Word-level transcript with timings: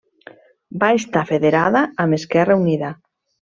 Va 0.83 0.89
estar 1.01 1.23
federada 1.33 1.85
amb 2.05 2.21
Esquerra 2.21 2.61
Unida. 2.67 2.95